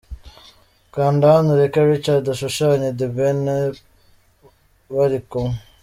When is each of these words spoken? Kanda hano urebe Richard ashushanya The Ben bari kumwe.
Kanda 0.93 1.25
hano 1.35 1.49
urebe 1.55 1.81
Richard 1.91 2.25
ashushanya 2.33 2.89
The 2.99 3.07
Ben 3.15 3.41
bari 4.95 5.19
kumwe. 5.29 5.57